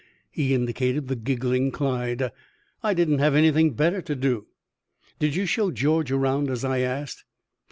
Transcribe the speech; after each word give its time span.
He 0.31 0.55
indicated 0.55 1.07
the 1.09 1.15
giggling 1.15 1.69
Clyde. 1.69 2.31
"I 2.81 2.95
didn't 2.95 3.19
have 3.19 3.35
anything 3.35 3.73
better 3.75 4.01
to 4.01 4.15
do." 4.15 4.47
"Did 5.19 5.35
you 5.35 5.45
show 5.45 5.69
George 5.69 6.11
around, 6.11 6.49
as 6.49 6.65
I 6.65 6.79
asked?" 6.79 7.23